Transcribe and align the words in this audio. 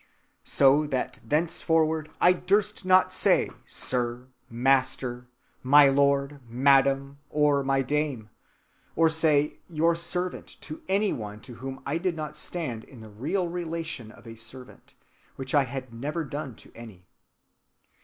So 0.49 0.87
that 0.87 1.19
thenceforward 1.23 2.09
I 2.19 2.33
durst 2.33 2.85
not 2.85 3.13
say, 3.13 3.51
Sir, 3.67 4.29
Master, 4.49 5.27
My 5.61 5.89
Lord, 5.89 6.39
Madam 6.49 7.19
(or 7.29 7.63
My 7.63 7.83
Dame); 7.83 8.31
or 8.95 9.09
say 9.09 9.59
Your 9.69 9.95
Servant 9.95 10.47
to 10.61 10.81
any 10.89 11.13
one 11.13 11.39
to 11.41 11.53
whom 11.53 11.83
I 11.85 11.99
did 11.99 12.15
not 12.15 12.35
stand 12.35 12.83
in 12.83 13.01
the 13.01 13.09
real 13.11 13.47
relation 13.47 14.09
of 14.11 14.25
a 14.25 14.33
servant, 14.35 14.95
which 15.35 15.53
I 15.53 15.65
had 15.65 15.93
never 15.93 16.23
done 16.25 16.55
to 16.55 16.71
any. 16.73 17.05